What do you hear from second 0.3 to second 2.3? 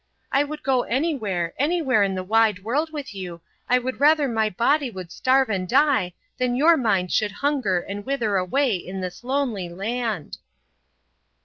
I would go anywhere, anywhere in the